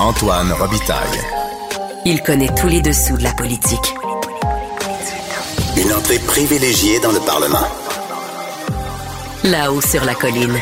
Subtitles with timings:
[0.00, 1.20] Antoine Robitaille.
[2.04, 3.94] Il connaît tous les dessous de la politique.
[5.76, 7.66] Une entrée privilégiée dans le Parlement.
[9.44, 10.58] Là-haut sur la colline.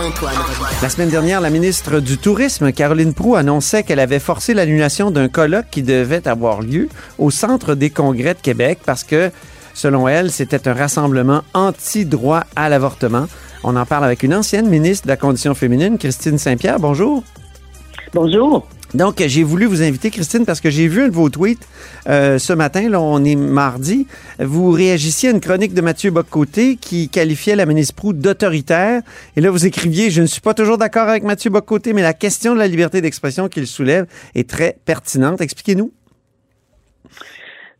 [0.00, 0.76] Antoine Robitaille.
[0.82, 5.28] La semaine dernière, la ministre du Tourisme, Caroline Proux, annonçait qu'elle avait forcé l'annulation d'un
[5.28, 6.88] colloque qui devait avoir lieu
[7.18, 9.30] au Centre des congrès de Québec parce que,
[9.74, 13.28] selon elle, c'était un rassemblement anti-droit à l'avortement.
[13.64, 16.78] On en parle avec une ancienne ministre de la Condition féminine, Christine Saint-Pierre.
[16.78, 17.22] Bonjour.
[18.14, 18.66] Bonjour.
[18.94, 21.66] Donc, j'ai voulu vous inviter, Christine, parce que j'ai vu un de vos tweets
[22.08, 24.06] euh, ce matin, là, on est mardi.
[24.38, 29.02] Vous réagissiez à une chronique de Mathieu Boccoté qui qualifiait la ministre Proux d'autoritaire.
[29.36, 32.14] Et là, vous écriviez, je ne suis pas toujours d'accord avec Mathieu Boccoté, mais la
[32.14, 35.42] question de la liberté d'expression qu'il soulève est très pertinente.
[35.42, 35.92] Expliquez-nous.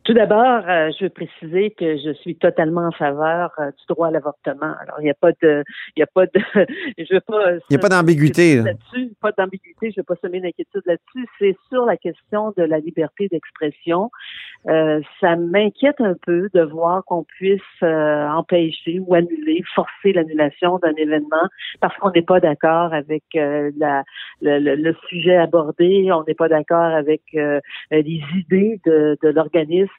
[0.09, 4.07] Tout d'abord, euh, je veux préciser que je suis totalement en faveur euh, du droit
[4.07, 4.73] à l'avortement.
[4.81, 5.63] Alors, il n'y a pas de,
[5.95, 6.31] il y a pas de,
[6.97, 7.51] je veux pas.
[7.51, 8.55] Il n'y a pas d'ambiguïté.
[8.55, 8.63] là.
[8.63, 9.91] Là-dessus, pas d'ambiguïté.
[9.91, 11.27] Je veux pas semer d'inquiétude là-dessus.
[11.37, 14.09] C'est sur la question de la liberté d'expression.
[14.67, 20.79] Euh, ça m'inquiète un peu de voir qu'on puisse euh, empêcher ou annuler, forcer l'annulation
[20.79, 21.47] d'un événement
[21.81, 24.03] parce qu'on n'est pas d'accord avec euh, la,
[24.41, 27.59] le, le- le sujet abordé, on n'est pas d'accord avec euh,
[27.91, 29.91] les idées de, de l'organisme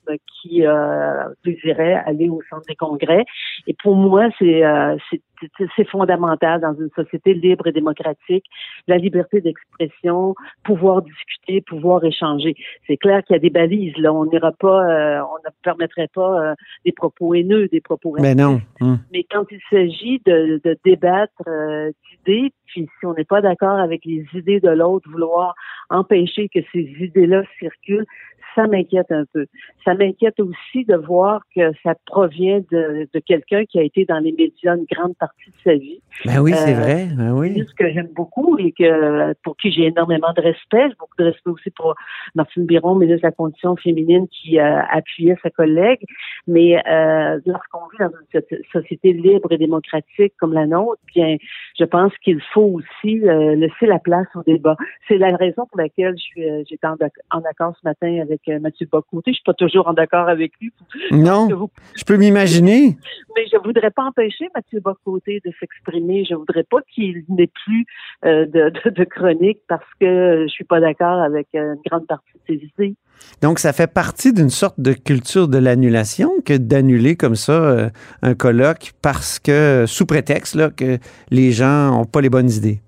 [0.43, 3.25] qui euh, désirait aller au centre des congrès.
[3.67, 5.21] Et pour moi, c'est euh, c'est
[5.77, 8.45] c'est fondamental dans une société libre et démocratique,
[8.87, 10.35] la liberté d'expression,
[10.65, 12.55] pouvoir discuter, pouvoir échanger.
[12.87, 13.97] C'est clair qu'il y a des balises.
[13.97, 18.15] Là, on n'ira pas, euh, on ne permettrait pas euh, des propos haineux, des propos
[18.19, 18.61] Mais non.
[18.81, 18.99] Hum.
[19.13, 21.91] mais quand il s'agit de, de débattre euh,
[22.27, 25.55] d'idées, puis si on n'est pas d'accord avec les idées de l'autre, vouloir
[25.89, 28.07] empêcher que ces idées-là circulent,
[28.55, 29.47] ça m'inquiète un peu.
[29.85, 34.19] Ça m'inquiète aussi de voir que ça provient de, de quelqu'un qui a été dans
[34.19, 36.01] les médias une grande partie de sa vie.
[36.25, 37.09] Ben oui, c'est Euh, vrai.
[37.17, 37.65] Ben oui.
[37.69, 41.25] Ce que j'aime beaucoup et que pour qui j'ai énormément de respect, j'ai beaucoup de
[41.25, 41.95] respect aussi pour
[42.35, 46.01] Martine Biron, ministre de la Condition féminine, qui euh, appuyait sa collègue.
[46.47, 51.37] Mais euh, lorsqu'on vit dans une so- société libre et démocratique comme la nôtre, bien,
[51.79, 54.77] je pense qu'il faut aussi euh, laisser la place au débat.
[55.09, 58.59] C'est la raison pour laquelle je suis, euh, j'étais en accord ce matin avec euh,
[58.61, 59.33] Mathieu Bocoté.
[59.33, 60.73] Je suis pas toujours en accord avec lui.
[61.11, 62.97] Non, vous je peux m'imaginer.
[63.37, 66.25] mais je voudrais pas empêcher Mathieu Bocoté de s'exprimer.
[66.25, 67.87] Je voudrais pas qu'il n'ait plus
[68.25, 72.07] euh, de, de, de chronique parce que je suis pas d'accord avec euh, une grande
[72.07, 72.97] partie de ses idées.
[73.43, 77.91] Donc, ça fait partie d'une sorte de culture de l'annulation que d'annuler comme ça euh,
[78.23, 80.99] un colloque parce que, sous prétexte là, que
[81.31, 82.81] les gens n'ont pas les bonnes idées.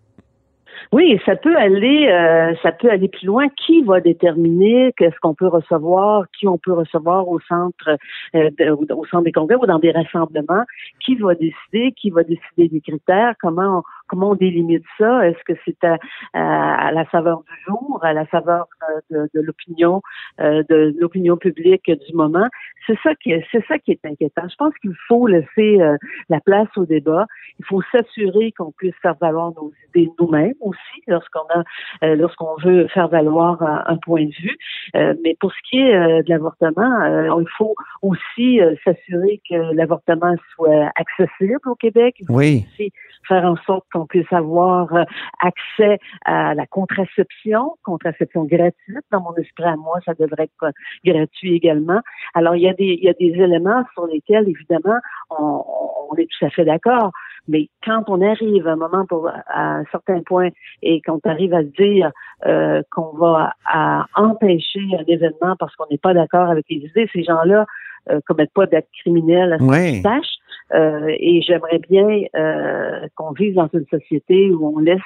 [0.93, 3.49] Oui, ça peut aller, euh, ça peut aller plus loin.
[3.49, 7.97] Qui va déterminer qu'est-ce qu'on peut recevoir, qui on peut recevoir au centre,
[8.35, 8.51] euh,
[8.91, 10.65] au centre des congrès ou dans des rassemblements?
[11.03, 11.93] Qui va décider?
[11.93, 13.35] Qui va décider des critères?
[13.41, 13.83] Comment
[14.13, 15.27] comment on délimite ça?
[15.27, 15.97] Est-ce que c'est à,
[16.35, 20.03] à- à la saveur du jour, à la saveur euh, de, de l'opinion,
[20.41, 22.47] euh, de l'opinion publique du moment?
[22.87, 24.43] C'est ça qui est, c'est ça qui est inquiétant.
[24.51, 25.97] Je pense qu'il faut laisser euh,
[26.29, 27.27] la place au débat.
[27.59, 32.89] Il faut s'assurer qu'on puisse faire valoir nos idées nous-mêmes aussi lorsqu'on a lorsqu'on veut
[32.89, 34.57] faire valoir un, point de vue.
[34.95, 41.61] Mais pour ce qui est de l'avortement, il faut aussi s'assurer que l'avortement soit accessible
[41.67, 42.17] au Québec.
[42.21, 42.67] Il faut Oui.
[42.75, 42.91] aussi
[43.29, 45.05] faire en sorte qu'on puisse avoir euh,
[45.41, 49.05] accès à la contraception, contraception gratuite.
[49.11, 50.71] Dans mon esprit à moi, ça devrait être euh,
[51.05, 52.01] gratuit également.
[52.35, 54.99] Alors, il y a des, il y a des éléments sur lesquels, évidemment,
[55.31, 55.65] on,
[56.11, 57.13] on est tout à fait d'accord.
[57.49, 60.51] Mais quand on arrive à un moment pour, à un certain point
[60.83, 62.13] et qu'on arrive à se dire
[62.47, 67.09] euh, qu'on va à empêcher un événement parce qu'on n'est pas d'accord avec les idées,
[67.13, 67.67] ces gens-là
[68.11, 70.27] euh, commettent pas d'actes criminels à ce sache.
[70.27, 70.42] Euh,
[70.75, 75.01] et j'aimerais bien euh, qu'on vive dans une société où on laisse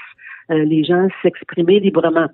[0.50, 2.28] euh, les gens s'exprimer librement.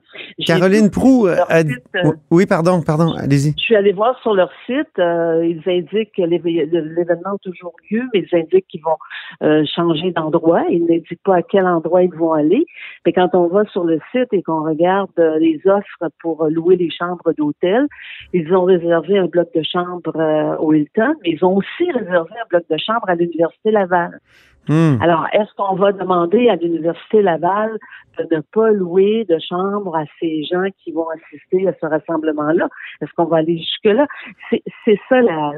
[0.47, 1.61] Caroline vu Proux euh, leur a...
[1.61, 3.55] site, euh, Oui, pardon, pardon, allez-y.
[3.57, 8.03] je suis allée voir sur leur site, euh, ils indiquent que l'événement a toujours lieu,
[8.13, 8.99] mais ils indiquent qu'ils vont
[9.43, 10.65] euh, changer d'endroit.
[10.69, 12.67] Ils n'indiquent pas à quel endroit ils vont aller.
[13.07, 15.11] Mais quand on va sur le site et qu'on regarde
[15.41, 17.87] les offres pour louer les chambres d'hôtel,
[18.33, 22.47] ils ont réservé un bloc de chambre au Hilton, mais ils ont aussi réservé un
[22.51, 24.21] bloc de chambre à l'Université Laval.
[24.69, 24.99] Hum.
[25.03, 27.79] Alors, est-ce qu'on va demander à l'Université Laval
[28.19, 32.69] de ne pas louer de chambre à ces gens qui vont assister à ce rassemblement-là?
[33.01, 34.07] Est-ce qu'on va aller jusque-là?
[34.51, 35.51] C'est ça la-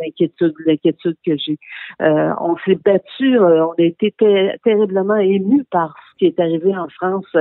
[0.00, 1.58] l'inquiétude, l'inquiétude que j'ai.
[2.02, 6.38] Euh, on s'est battu, euh, on a été ter- terriblement émus par ce qui est
[6.40, 7.34] arrivé en France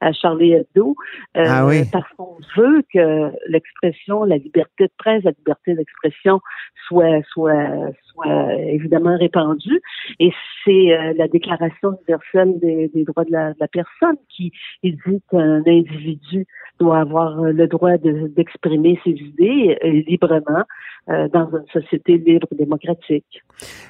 [0.00, 0.96] à Charlie Hebdo,
[1.36, 1.82] euh, Ah oui.
[1.90, 6.40] parce qu'on veut que l'expression, la liberté de presse, la liberté d'expression
[6.88, 7.54] soit, soit,
[8.12, 9.80] soit évidemment répandue.
[10.18, 10.32] Et
[10.64, 14.52] c'est euh, la Déclaration universelle des, des droits de la, de la personne qui
[14.82, 16.46] dit qu'un individu
[16.80, 20.64] doit avoir euh, le droit de- d'exprimer ses idées euh, librement
[21.10, 23.42] euh, dans une société libre démocratique.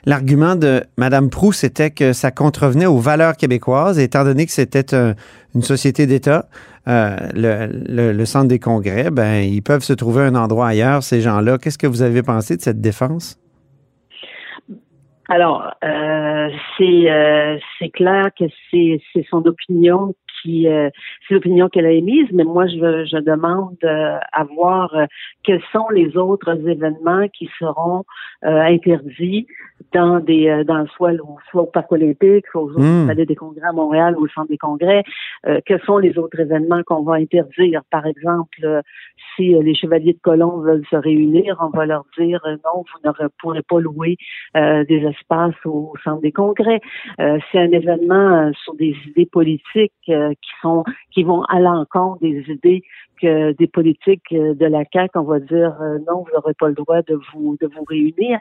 [0.07, 4.95] L'argument de Mme Proux, c'était que ça contrevenait aux valeurs québécoises, étant donné que c'était
[4.95, 5.15] un-
[5.55, 6.49] une société d'État.
[6.87, 11.03] euh, le, le- le centre des congrès, ben, ils peuvent se trouver un endroit ailleurs,
[11.03, 11.59] ces gens-là.
[11.59, 13.38] Qu'est-ce que vous avez pensé de cette défense?
[15.29, 20.91] Alors, euh, c'est euh, c'est clair que c'est c'est son opinion qui euh,
[21.27, 25.07] c'est l'opinion qu'elle a émise, mais moi je je demande euh, à voir euh,
[25.43, 28.05] quels sont les autres événements qui seront
[28.45, 29.47] euh, interdits
[29.93, 31.13] dans des euh, dans soit
[31.51, 33.07] soit au parc olympique, soit au Hmm.
[33.09, 35.03] palais des congrès à Montréal ou au centre des congrès.
[35.47, 37.83] Euh, quels sont les autres événements qu'on va interdire?
[37.91, 38.83] Par exemple,
[39.35, 43.29] si les chevaliers de colon veulent se réunir, on va leur dire non, vous ne
[43.41, 44.17] pourrez pas louer
[44.57, 46.81] euh, des espaces au, au centre des congrès.
[47.21, 49.93] Euh, c'est un événement euh, sur des idées politiques
[50.29, 52.83] euh, qui sont qui vont à l'encontre des idées
[53.21, 56.69] que des politiques euh, de la CAQ, on va dire euh, non, vous n'aurez pas
[56.69, 58.39] le droit de vous de vous réunir.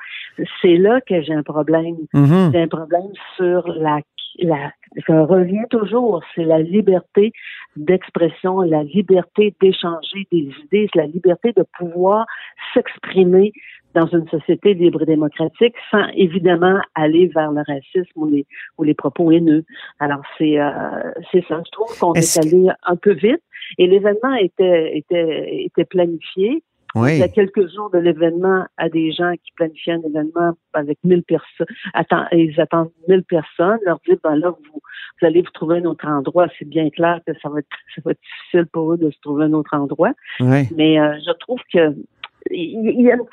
[0.62, 1.98] C'est là que j'ai un problème.
[2.14, 2.52] Mhm.
[2.54, 4.00] J'ai un problème sur la
[4.40, 4.72] la
[5.06, 7.32] ça revient toujours, c'est la liberté
[7.76, 12.26] d'expression, la liberté d'échanger des idées, c'est la liberté de pouvoir
[12.74, 13.52] s'exprimer
[13.98, 18.46] dans une société libre et démocratique sans évidemment aller vers le racisme ou les,
[18.78, 19.66] ou les propos haineux.
[20.00, 20.70] Alors c'est euh,
[21.32, 21.62] c'est ça.
[21.66, 23.42] Je trouve qu'on est, allé un peu vite
[23.80, 26.64] et l'événement était était était planifié.
[26.96, 30.98] Il y a quelques jours de l'événement à des gens qui planifiaient un événement avec
[31.04, 31.68] 1000 personnes.
[31.94, 33.78] Attends, ils attendent 1000 personnes.
[33.86, 34.82] Leur dire, ben là, vous,
[35.22, 36.48] vous allez vous trouver un autre endroit.
[36.58, 39.20] C'est bien clair que ça va, être, ça va être difficile pour eux de se
[39.22, 40.14] trouver un autre endroit.
[40.40, 40.64] Oui.
[40.76, 41.94] Mais euh, je trouve que
[42.52, 43.24] il y, a une,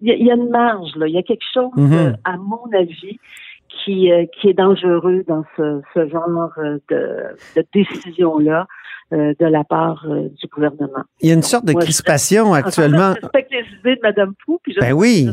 [0.00, 1.06] il y a- marge, là.
[1.08, 1.92] Il y a quelque chose, Mhm.
[1.92, 3.18] euh, à mon avis,
[3.68, 7.16] qui, euh, qui est dangereux dans ce, ce genre euh, de,
[7.56, 8.66] de décision-là
[9.14, 11.02] de la part du gouvernement.
[11.20, 13.12] Il y a une sorte de Moi, je- crispation actuellement.
[13.14, 15.28] Je respecte les idées de Mme Pou, puis je Ben oui.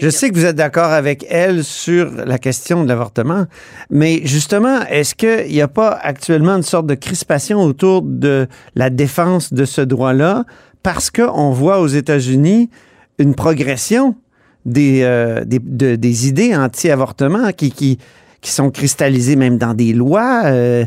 [0.00, 3.44] Je sais que vous êtes d'accord avec elle sur la question de l'avortement,
[3.90, 8.88] mais justement, est-ce qu'il n'y a pas actuellement une sorte de crispation autour de la
[8.88, 10.44] défense de ce droit-là?
[10.82, 12.70] Parce qu'on voit aux États-Unis
[13.18, 14.16] une progression
[14.64, 17.98] des, euh, des, de- des idées anti-avortement qui, qui,
[18.40, 20.42] qui sont cristallisées même dans des lois?
[20.46, 20.84] euh,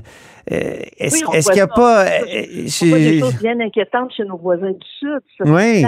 [0.52, 0.58] euh,
[0.98, 1.68] est-ce Oui, qu'il n'y a ça.
[1.68, 2.06] pas...
[2.06, 5.84] On voit des choses bien inquiétantes chez nos voisins du Sud, ça Oui.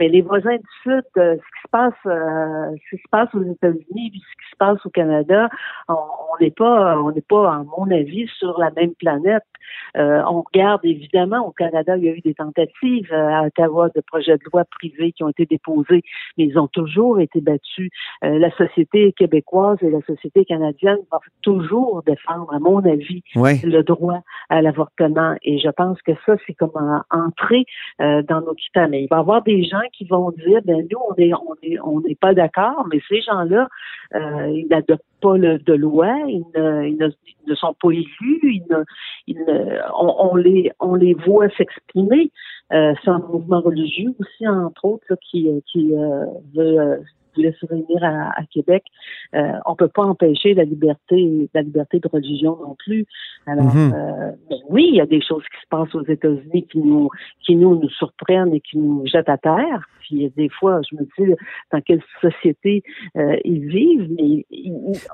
[0.00, 3.28] Mais les voisins du Sud, euh, ce qui se passe, euh, ce qui se passe
[3.34, 5.48] aux États-Unis, puis ce qui se passe au Canada,
[5.88, 5.96] on
[6.40, 9.44] n'est pas, on n'est pas, à mon avis, sur la même planète.
[9.96, 13.88] Euh, on regarde évidemment au Canada, il y a eu des tentatives euh, à Ottawa
[13.94, 16.02] de projets de loi privés qui ont été déposés,
[16.36, 17.90] mais ils ont toujours été battus.
[18.24, 23.22] Euh, la société québécoise et la société canadienne vont toujours défendre, à mon avis,
[23.64, 25.36] le droit à l'avortement.
[25.42, 27.64] Et je pense que ça, c'est comme en- entrer
[28.00, 28.88] euh, dans nos quittas.
[28.88, 31.54] Mais il va y avoir des gens qui vont dire, ben nous, on est, on
[31.62, 33.68] est, on n'est pas d'accord, mais ces gens-là,
[34.14, 37.08] euh, ils n'adoptent pas le, de loi, ils ne, ils ne,
[37.46, 38.64] ne sont pas élus, ils
[39.26, 42.30] ils ne- on, les, on les voit s'exprimer.
[42.72, 47.02] Euh, c'est un mouvement religieux aussi, entre autres, qui, qui euh, veut
[47.36, 48.84] voulait se réunir à, à Québec.
[49.34, 53.06] Euh, on peut pas empêcher la liberté, la liberté de religion non plus.
[53.46, 53.92] Alors, Mhm.
[53.94, 57.08] euh, mais oui, il y a des choses qui se passent aux États-Unis qui nous,
[57.44, 59.88] qui nous, nous surprennent et qui nous jettent à terre.
[60.00, 61.34] Puis des fois, je me dis
[61.72, 62.82] dans quelle société
[63.16, 64.44] euh, ils vivent, mais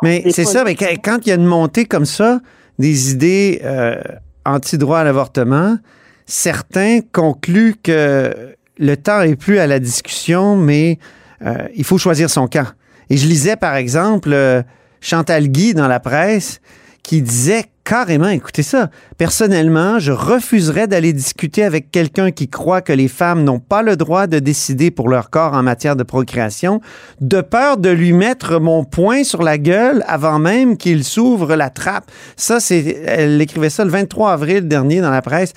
[0.02, 2.40] Mais c'est ça, mais quand quand il y a une montée comme ça,
[2.78, 4.00] des idées euh,
[4.44, 5.76] anti-droit à l'avortement,
[6.24, 10.98] certains concluent que le temps est plus à la discussion, mais
[11.44, 12.66] euh, il faut choisir son camp.
[13.10, 14.62] Et je lisais, par exemple, euh,
[15.00, 16.60] Chantal Guy dans la presse
[17.02, 22.92] qui disait carrément, écoutez ça, personnellement, je refuserais d'aller discuter avec quelqu'un qui croit que
[22.92, 26.80] les femmes n'ont pas le droit de décider pour leur corps en matière de procréation,
[27.20, 31.70] de peur de lui mettre mon poing sur la gueule avant même qu'il s'ouvre la
[31.70, 32.10] trappe.
[32.34, 35.52] Ça, c'est, elle écrivait ça le 23 avril dernier dans la presse.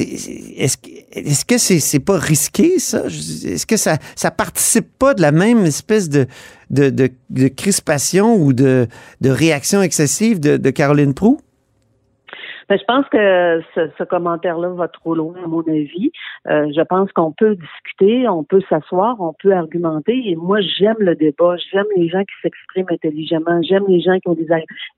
[0.00, 3.04] Est-ce que c'est pas risqué, ça?
[3.06, 3.98] Est-ce que ça
[4.30, 6.26] participe pas de la même espèce de,
[7.48, 8.88] crispation ou de,
[9.20, 11.40] de réaction excessive de, de Caroline Proux?
[12.68, 16.10] Ben, je pense que ce, ce commentaire-là va trop loin, à mon avis.
[16.48, 20.28] Euh, je pense qu'on peut discuter, on peut s'asseoir, on peut argumenter.
[20.28, 21.56] Et moi, j'aime le débat.
[21.72, 23.62] J'aime les gens qui s'expriment intelligemment.
[23.62, 24.48] J'aime les gens qui ont des,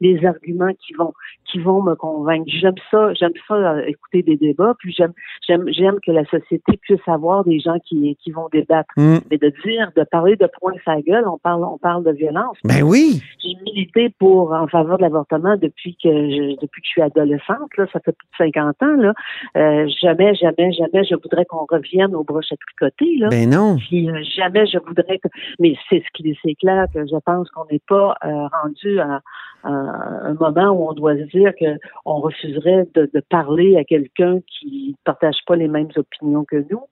[0.00, 1.12] des arguments qui vont
[1.44, 2.46] qui vont me convaincre.
[2.48, 3.14] J'aime ça.
[3.14, 4.74] J'aime ça euh, écouter des débats.
[4.78, 5.12] Puis j'aime
[5.46, 8.92] j'aime j'aime que la société puisse avoir des gens qui qui vont débattre.
[8.96, 9.18] Mm.
[9.30, 12.56] Mais de dire, de parler de poing sa gueule, on parle on parle de violence.
[12.64, 13.22] Ben oui.
[13.42, 17.55] J'ai milité pour en faveur de l'avortement depuis que je, depuis que je suis adolescente.
[17.76, 18.96] Là, ça fait plus de 50 ans.
[18.96, 19.12] Là,
[19.56, 23.16] euh, jamais, jamais, jamais, je voudrais qu'on revienne aux broches à tricoter.
[23.18, 23.28] Là.
[23.28, 23.76] Ben non.
[23.76, 25.28] Puis euh, jamais je voudrais que.
[25.58, 29.20] Mais c'est ce qui c'est clair que je pense qu'on n'est pas euh, rendu à,
[29.64, 33.84] à un moment où on doit se dire que on refuserait de, de parler à
[33.84, 36.84] quelqu'un qui ne partage pas les mêmes opinions que nous.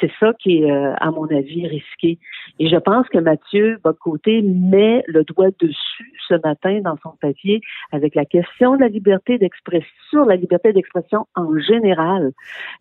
[0.00, 2.18] C'est ça qui est, à mon avis, risqué.
[2.58, 7.60] Et je pense que Mathieu Bocoté met le doigt dessus ce matin dans son papier
[7.92, 12.32] avec la question de la liberté d'expression, sur la liberté d'expression en général,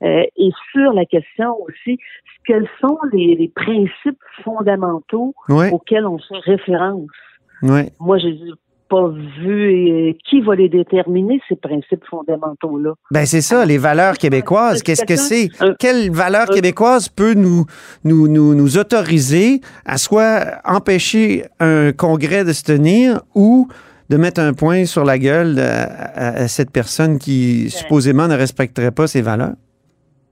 [0.03, 1.97] euh, et sur la question aussi,
[2.45, 5.71] quels sont les, les principes fondamentaux Ouais.
[5.71, 7.09] auxquels on fait référence?
[7.61, 7.91] Ouais.
[7.99, 8.51] Moi, je n'ai
[8.89, 9.07] pas
[9.39, 12.93] vu et qui va les déterminer, ces principes fondamentaux-là.
[13.09, 14.83] Ben c'est ça, les valeurs québécoises.
[14.83, 15.47] Qu'est-ce que c'est?
[15.61, 17.65] Un- Quelle valeur québécoise peut nous,
[18.03, 23.67] nous, nous, nous autoriser à soit empêcher un congrès de se tenir ou
[24.13, 28.35] de mettre un point sur la gueule à, à- à cette personne qui supposément ne
[28.35, 29.55] respecterait pas ses valeurs?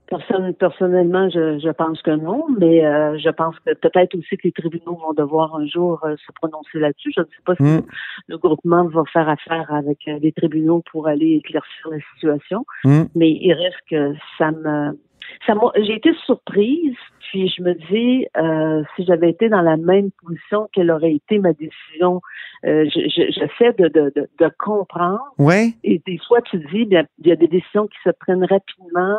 [0.06, 4.42] Personne, personnellement, je, je pense que non, mais euh, je pense que peut-être aussi que
[4.44, 7.12] les tribunaux vont devoir un jour euh, se prononcer là-dessus.
[7.16, 7.82] Je ne sais pas si Mm.
[8.28, 13.04] le groupement va faire affaire avec euh, les tribunaux pour aller éclaircir la situation, Hmm.
[13.14, 14.98] mais il reste que ça me...
[15.46, 16.94] Ça m'a- j'ai été surprise,
[17.32, 21.38] puis je me dis, euh, si j'avais été dans la même position, quelle aurait été
[21.38, 22.20] ma décision?
[22.66, 25.68] Euh, je- je- J'essaie de, de, de, de comprendre, Ouais.
[25.82, 29.16] et des fois, tu dis, bien, il y a des décisions qui se prennent rapidement.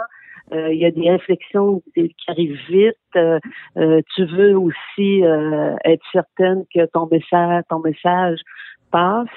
[0.51, 2.97] euh, il y a des réflexions qui arrivent vite.
[3.15, 3.39] euh,
[3.77, 8.39] euh, tu veux aussi euh, être certaine que ton message, ton message
[8.91, 9.27] passe.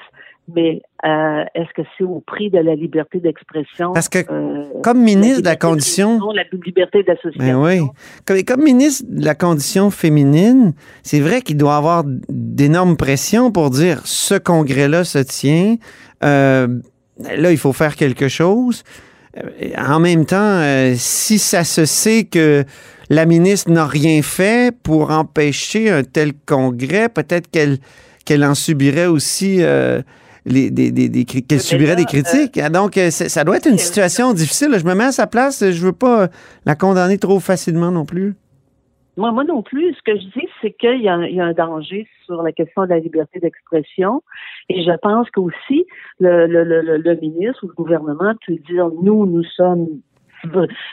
[0.54, 3.92] Mais euh, est-ce que c'est au prix de la liberté d'expression?
[3.92, 6.20] Parce que euh, comme ministre de la condition...
[6.34, 7.62] La liberté Ben d'association.
[7.62, 7.80] oui.
[8.24, 10.72] Comme, comme ministre de la condition féminine,
[11.02, 15.76] c'est vrai qu'il doit avoir d'énormes pressions pour dire ce congrès-là se tient.
[16.22, 16.68] euh,
[17.18, 18.84] là, il faut faire quelque chose.
[19.36, 22.64] Euh, En même temps, euh, si ça se sait que
[23.10, 27.78] la ministre n'a rien fait pour empêcher un tel congrès, peut-être qu'elle
[28.24, 30.02] qu'elle en subirait aussi euh,
[30.46, 32.56] les, des, des- des cri- qu'elle subirait là, des critiques.
[32.58, 34.68] Ah, Donc, euh, ça doit être une situation difficile.
[34.78, 35.62] Je me mets à sa place.
[35.70, 36.28] Je veux pas
[36.64, 38.34] la condamner trop facilement non plus.
[39.18, 39.94] Moi, moi non plus.
[39.94, 42.42] Ce que je dis, c'est qu'il y, a un- il y a un danger sur
[42.42, 44.22] la question de la liberté d'expression.
[44.68, 45.86] Et je pense qu'aussi,
[46.20, 49.86] le, le, le, le- le ministre ou le gouvernement peut dire, nous, nous sommes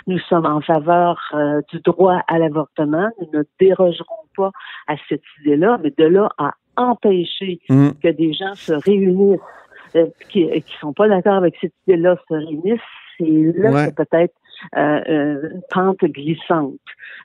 [0.07, 3.09] nous sommes en faveur euh, du droit à l'avortement.
[3.21, 4.51] Nous ne dérogerons pas
[4.87, 7.89] à cette idée-là, mais de là à empêcher Mm.
[8.01, 9.39] que des gens se réunissent
[9.95, 12.79] euh, qui ne sont pas d'accord avec cette idée-là se réunissent,
[13.17, 13.89] c'est là Ouais.
[13.91, 14.33] que peut-être
[14.77, 16.73] euh, euh, une pente glissante.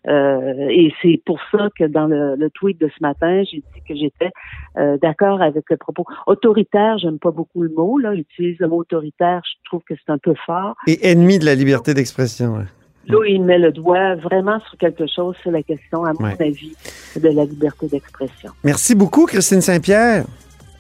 [0.09, 3.83] Euh, et c'est pour ça que dans le, le tweet de ce matin, j'ai dit
[3.89, 4.31] que j'étais
[4.77, 6.99] euh, d'accord avec le propos autoritaire.
[6.99, 7.99] J'aime pas beaucoup le mot.
[7.99, 9.41] Là, j'utilise le mot autoritaire.
[9.45, 10.75] Je trouve que c'est un peu fort.
[10.87, 12.57] Et ennemi de la liberté d'expression.
[12.57, 12.65] ouais.
[13.09, 15.35] Là, il met le doigt vraiment sur quelque chose.
[15.43, 16.37] C'est la question, à mon Ouais.
[16.41, 16.75] avis,
[17.17, 18.53] de la liberté d'expression.
[18.65, 20.25] Merci beaucoup, Christine Saint-Pierre.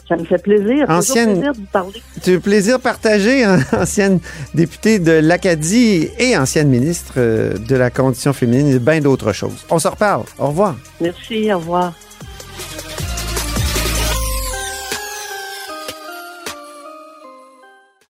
[0.09, 0.87] Ça me fait plaisir.
[0.89, 2.03] Ancienne- plaisir de vous parler.
[2.23, 4.21] C'est un plaisir partagé, hein, ancienne
[4.55, 9.67] députée de l'Acadie et ancienne ministre euh, de la condition féminine et bien d'autres choses.
[9.71, 10.23] On se reparle.
[10.39, 10.77] Au revoir.
[11.03, 11.53] Merci.
[11.53, 11.93] Au revoir.